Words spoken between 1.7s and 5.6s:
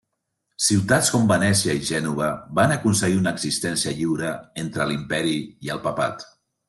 i Gènova, van aconseguir una existència lliure entre l'imperi